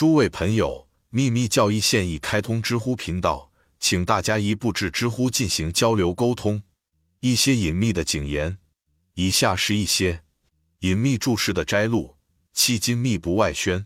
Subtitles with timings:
[0.00, 6.62] 诸位朋友，秘密教义现已开通知乎频道，请大家一步至知乎进行交流沟通。
[7.20, 8.56] 一些隐秘的警言，
[9.12, 10.22] 以下是一些
[10.78, 12.16] 隐秘注释的摘录，
[12.56, 13.84] 迄今密不外宣。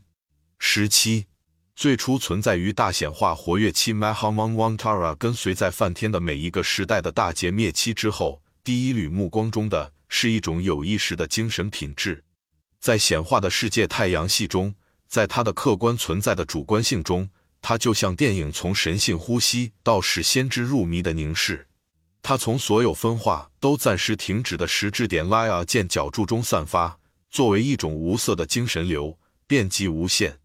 [0.56, 1.26] 十七，
[1.74, 12.22] 最初存在于大显化活跃期 m a h a m a n w a n t a r a 跟随在梵天的每一个时代的大劫灭期之后，第一缕目光中的是一种有意识的精神品质，
[12.78, 14.76] 在显化的世界太阳系中。
[15.08, 17.28] 在它的客观存在的主观性中，
[17.60, 21.66] 它就像电影从神性呼吸到使先知入迷的凝视，
[22.22, 26.98] 它从所有分化都暂时停止的实质点拉亚见角柱中散发，
[27.30, 30.38] 作为一种无色的精神流，遍及无限。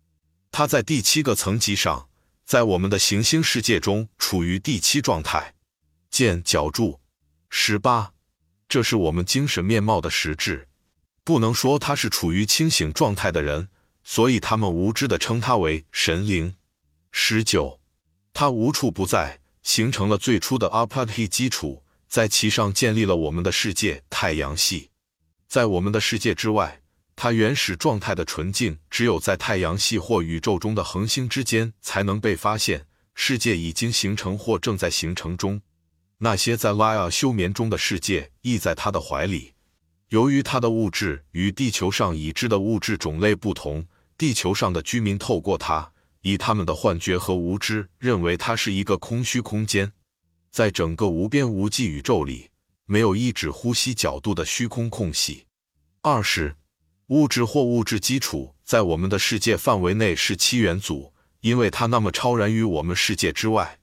[0.52, 2.10] 它在第七个层级上，
[2.46, 5.56] 在我们的行星世界中处于第七状态。
[6.10, 7.00] 见角柱
[7.50, 8.14] 十八，
[8.68, 10.68] 这是我们精神面貌的实质。
[11.24, 13.70] 不能说他是处于清醒状态的人。
[14.12, 16.56] 所以他们无知的称它为神灵。
[17.12, 17.80] 十九，
[18.34, 24.90] 它无处不在，形成了最初的阿帕提基础，在其上建立了我们的世界太阳系。
[25.48, 26.82] 在我们的世界之外，
[27.16, 32.88] 它原始状态的纯净，只有在太阳系或宇宙中的恒星之间才能被发现。
[33.14, 35.62] 世界已经形成或正在形成中。
[36.18, 39.54] 那些在拉亚休眠中的世界，亦在他的怀里。
[40.08, 43.86] 由于它的物质与地球上已知的物质种类不同。
[44.20, 49.94] 地球上的居民透过它，以他们的幻觉和无知，认为它是一个空虚空间。
[50.52, 52.50] 在整个无边无际宇宙里，
[52.84, 55.46] 没有一指呼吸角度的虚空空隙。
[56.02, 56.58] 二是
[57.08, 63.80] 物质或物质基础在我们的世界范围内是七元组，因为它那么超然于我们世界之外。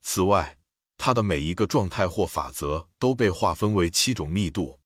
[0.00, 0.58] 此外，
[0.96, 4.78] 它的每一个状态或法则都被划分为七种密度。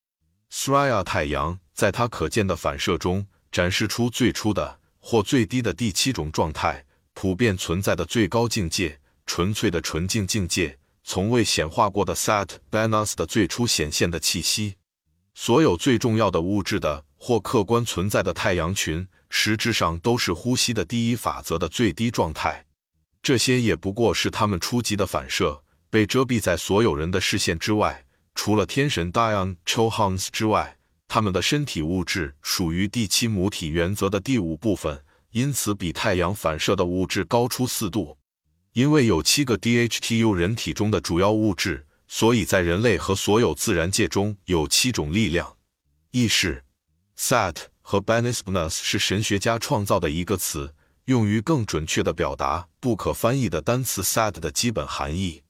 [0.51, 4.81] Sraya 太阳在它可见的反射中展示出最初的。
[5.01, 14.77] 或最低的第七种状态，普遍存在的最高境界，纯粹的纯净境界，从未显化过的 Sat Banas 的最初显现的气息。
[15.35, 22.65] 所有最重要的物质的或客观存在的太阳群，实质上都是呼吸的第一法则的最低状态。
[23.23, 28.05] 这些也不过是他们初级的反射，被遮蔽在所有人的视线之外，
[28.35, 30.76] 除了天神 Dion Chohans 之外。
[31.09, 38.19] 他们的身体物质属于第七母体原则的第五部分，因此比太阳反射的物质高出四度。
[38.73, 45.57] 因为有七个 DHTU 人体中的主要物质，所以在人类和所有自然界中有七种力量。
[46.11, 46.63] 意识
[47.17, 50.75] Sat 和 Banismus 是神学家创造的一个词，
[51.07, 55.43] 用于更准确地表达不可翻译的单词 Sat 的基本含义。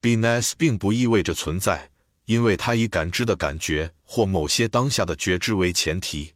[0.00, 1.90] Bnas 并不意味着存在。
[2.28, 6.34] 因为它以感知的感觉或某些当下的觉知为前提，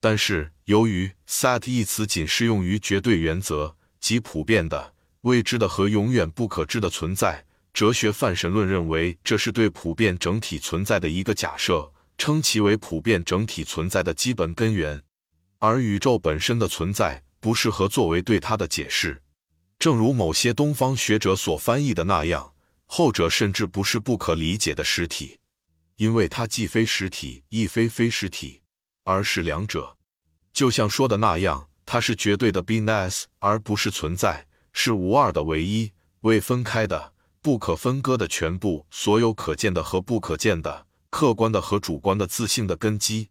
[0.00, 11.88] 但是由于 “sat” 一词仅适用于绝对原则及普遍的、未知的和永远不可知的存在，哲学泛神论认为这是对普遍整体存在的一个假设，
[12.18, 15.00] 称其为普遍整体存在的基本根源。
[15.60, 19.22] 而宇宙本身的存在不适合作为对它的解释，
[19.78, 22.54] 正如某些东方学者所翻译的那样。
[22.90, 25.38] 后者甚至不是不可理解的实体，
[25.96, 28.62] 因为它既非实体，亦非非实体，
[29.04, 29.98] 而是两者。
[30.54, 37.12] 就像说的那样，它是绝对的 beingness，而不是存在，是无二的唯一，未分开的、
[37.42, 43.28] 不可分割的全部，所有可见的和不可见的、客观的和主观的自信的根基，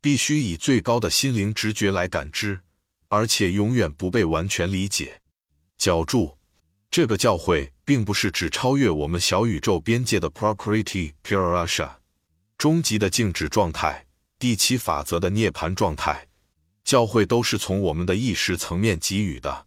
[0.00, 2.60] 必须以最高的心灵直觉来感知，
[3.08, 5.20] 而且永远不被完全理解。
[5.76, 6.38] 脚注。
[6.90, 11.96] 这个教会并不是指超越我们小宇宙边界的 Prokriti Purasha，
[12.56, 14.06] 终极的静止状态，
[14.38, 16.28] 第七法则的涅槃状态。
[16.84, 19.66] 教会都是从我们的意识层面给予的。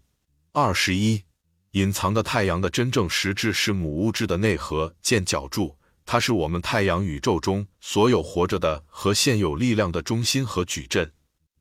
[0.51, 1.23] 二十一，
[1.71, 11.11] 隐藏的太阳的真正实质是母物质的内核见角柱，它是我们太阳宇宙中所有活着的和现有力量的中心和矩阵。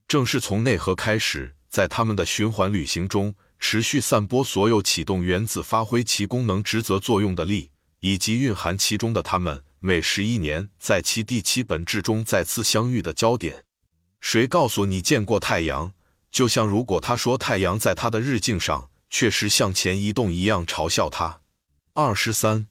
[0.06, 3.34] 正是从内核开始，在他们的循环旅行中。
[3.66, 7.70] 持续散播所有启动原子发挥其功能职责作用的力，
[8.00, 13.64] 以及蕴含其中的它们每十一年在其第七本质中再次相遇的焦点。
[14.20, 15.94] 谁告诉你见过太阳？
[16.31, 21.40] 就像如果他说太阳在他的日镜上确实向前移动一样，嘲笑他。
[21.94, 22.66] 二十三，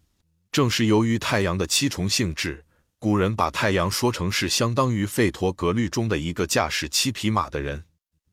[0.51, 2.65] 正是由于太阳的七重性质，
[2.99, 7.85] 古人把太阳说成是相当于费陀格律中的一个驾驶七匹马的人，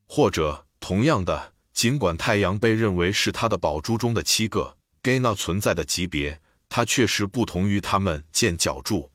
[0.06, 1.54] 或者同样的。
[1.72, 9.10] 尽管太阳被认为是它的宝珠中的七个 g a n a 存在的级别，它确实不同于它们见角柱。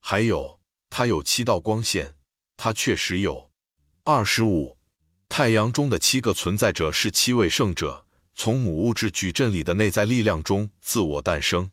[0.00, 0.60] 还有，
[0.90, 2.14] 它有七道光线，
[2.56, 3.50] 它确实有。
[4.04, 4.76] 二十五，
[5.28, 8.04] 太阳中的七个存在者是七位圣者，
[8.34, 11.70] 从母物质矩阵里的内在力量中自我诞生。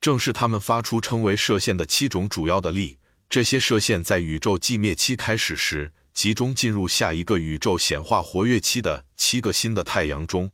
[0.00, 2.98] 正是他们发出称为射线的七种主要的力。
[3.28, 10.50] 这些射线在宇宙寂灭期开始时，集中进入下一个宇宙显化活跃期的七个新的太阳中。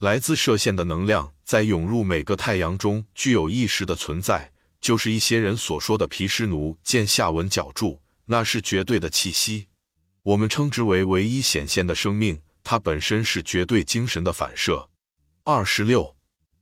[0.00, 4.50] 来自射线的能量在涌入每个太阳中具有意识的存在，
[4.80, 9.68] 就是一些人所说的皮湿奴见下文角柱，那是绝对的气息。
[10.24, 14.88] 我们称之为唯一显现的生命，它本身是绝对精神的反射。
[15.44, 16.16] 二十六。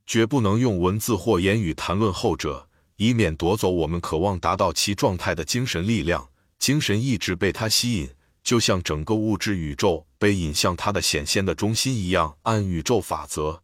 [0.05, 6.29] 绝不能用文字或言语谈论后者，以免夺走我们渴望达到其状态的精神力量。
[6.59, 8.11] 精神意志被它吸引，
[8.45, 12.37] 就像整个物质宇宙被引向它的显现的中心一样。
[12.43, 13.63] 按宇宙法则，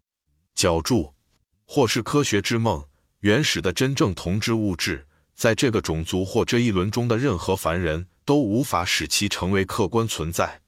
[0.54, 1.14] 角柱
[1.66, 2.84] 或是科学之梦，
[3.20, 10.62] 原始的真正同质物质，在这个种族或这一轮中的任何凡人都无法使其成为客观存在。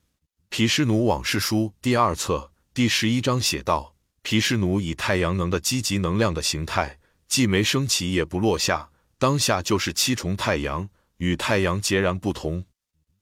[0.51, 3.97] 毗湿奴往事书第二册第十一章写道。
[4.25, 12.65] 毗湿奴以太阳能的积极能量的形态，既没升起也不落下，当下就是七重太阳，与太阳截然不同。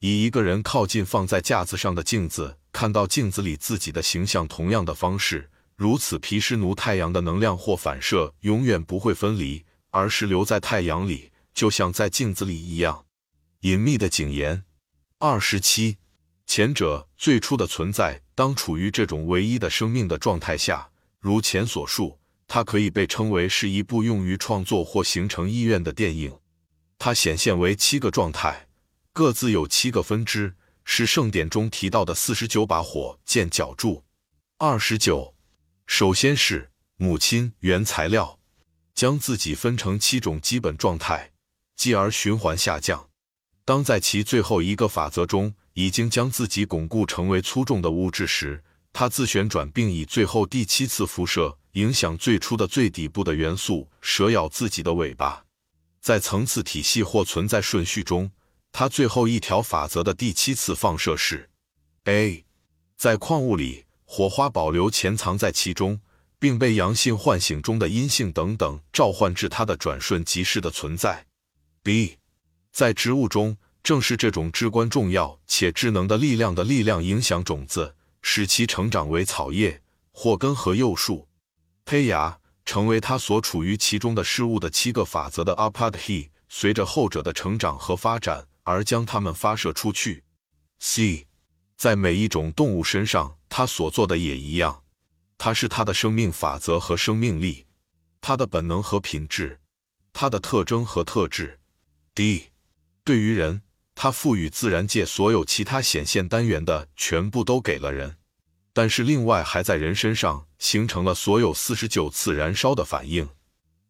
[0.01, 13.05] 以一个人靠近放在架子上的镜子，看到镜子里自己的形象同样的方式，如此皮湿奴太阳的能量或反射永远不会分离，而是留在太阳里，就像在镜子里一样。
[13.61, 14.65] 隐秘的谨言
[15.19, 15.99] 二十七，
[16.47, 20.89] 前者最初的存在，当处于这种唯一的生命的状态下。
[21.19, 22.19] 如前所述，
[22.49, 26.39] 它可以被称为是一部用于创作或形成意愿的电影。
[26.99, 28.67] 它显现为七个状态，
[29.13, 30.55] 各自有七个分支，
[30.85, 34.05] 是圣典中提到的四十九把火箭脚柱。
[34.57, 35.35] 二十九，
[35.87, 38.39] 首先是母亲原材料，
[38.95, 41.33] 将自己分成七种基本状态，
[41.75, 43.09] 继而循环下降。
[43.65, 48.63] 当在其最后一个法则中已经将自己巩固成为粗重的物质时。
[48.93, 55.45] 它自旋转，并以最后第七次辐射影响最初的最底部的元素，蛇咬自己的尾巴。
[56.01, 58.31] 在层次体系或存在顺序中，
[58.73, 61.51] 它最后一条法则的第七次放射是
[62.05, 62.45] A。
[62.97, 66.01] 在矿物里，火花保留潜藏在其中，
[66.39, 71.27] 并被阳性唤醒中的阴性等等召唤至它的转瞬即逝的存在。
[71.83, 72.19] B。
[72.73, 77.95] 在植物中，正是这种至关重要且智能的力量的力量影响种子。
[78.23, 79.81] 使其成长为草叶、
[80.13, 81.27] 或根和幼树、
[81.87, 90.25] 胚芽，成为它所处于其中的事物的七个法则的 Upadhi，随着后者的成长和发展而将它们发射出去。
[90.79, 91.27] C，
[91.77, 94.85] 在每一种动物身上，它所做的也一样。
[95.37, 97.67] 它是它的生命法则和生命力，
[98.21, 99.61] 它的本能和品质，
[100.13, 101.61] 它的特征和特质。
[102.15, 102.51] D，
[103.05, 103.63] 对于人。
[103.93, 108.17] 他赋予自然界所有其他显现单元的全部都给了人，
[108.73, 113.29] 但是另外还在人身上形成了所有四十九次燃烧的反应。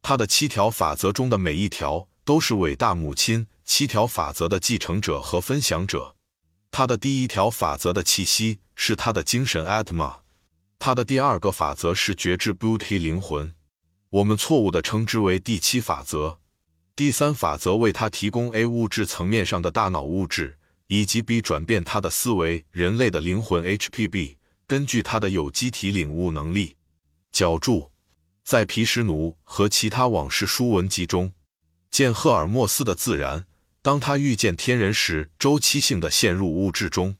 [0.02, 6.16] 他的七条法则中的每一条都是伟大母亲七条法则的继承者和分享者。
[6.70, 10.20] 他的第一条法则的气息是他的精神 Atma，
[10.78, 13.54] 他的第二个法则是觉知 Buddhi 灵魂，
[14.10, 16.38] 我们错误地称之为第七法则。
[16.94, 22.64] 第三法则为他提供 A 物质层面上的大脑物质，以及 B 转变他的思维。
[22.70, 26.76] 人类的灵魂 HPB 根据他的有机体领悟能力。
[27.32, 27.90] 角柱
[28.44, 31.32] 在皮什奴和其他往事书文集中
[31.90, 33.46] 见赫尔墨斯的自然。
[33.82, 37.16] 当他遇见天人时，周期性的陷入物质中。